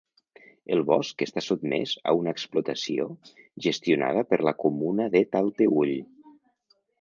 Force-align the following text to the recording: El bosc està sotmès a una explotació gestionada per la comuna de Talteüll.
El 0.75 0.79
bosc 0.85 1.19
està 1.25 1.43
sotmès 1.47 1.93
a 2.11 2.15
una 2.19 2.33
explotació 2.37 3.05
gestionada 3.67 4.25
per 4.33 4.41
la 4.49 4.55
comuna 4.65 5.07
de 5.19 5.23
Talteüll. 5.37 5.95